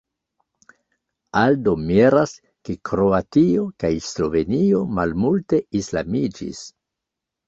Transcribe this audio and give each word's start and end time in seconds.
Aldo 1.41 1.73
miras, 1.89 2.31
ke 2.69 2.75
Kroatio 2.89 3.65
kaj 3.83 3.91
Slovenio 4.05 4.79
malmulte 5.01 5.61
islamiĝis. 5.81 6.63